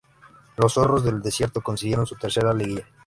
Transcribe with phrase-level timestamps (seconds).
[0.57, 2.87] Los "zorros del desierto" consiguieron su tercera liguilla.